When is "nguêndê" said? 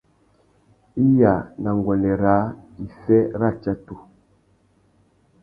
1.77-2.13